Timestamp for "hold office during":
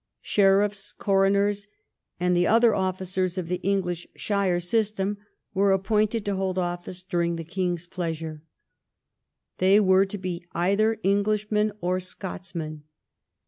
6.35-7.35